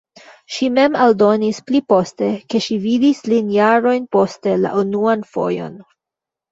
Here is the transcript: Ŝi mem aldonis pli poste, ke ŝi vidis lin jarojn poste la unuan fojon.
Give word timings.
Ŝi 0.53 0.69
mem 0.77 0.95
aldonis 1.03 1.59
pli 1.67 1.83
poste, 1.93 2.31
ke 2.55 2.63
ŝi 2.69 2.81
vidis 2.89 3.23
lin 3.33 3.55
jarojn 3.61 4.11
poste 4.19 4.61
la 4.65 4.75
unuan 4.85 5.33
fojon. 5.35 5.81